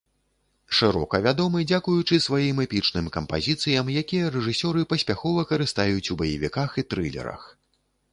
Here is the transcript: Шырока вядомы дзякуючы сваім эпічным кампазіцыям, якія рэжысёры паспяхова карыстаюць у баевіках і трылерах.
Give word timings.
Шырока 0.75 1.17
вядомы 1.25 1.59
дзякуючы 1.71 2.17
сваім 2.27 2.61
эпічным 2.65 3.09
кампазіцыям, 3.17 3.91
якія 4.03 4.31
рэжысёры 4.37 4.81
паспяхова 4.95 5.45
карыстаюць 5.53 6.11
у 6.17 6.19
баевіках 6.23 6.75
і 6.83 6.87
трылерах. 6.95 7.45